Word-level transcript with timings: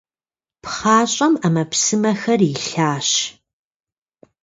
ПхъащӀэм 0.61 1.33
Ӏэмэпсымэхэр 1.41 2.41
илъащ. 2.51 3.09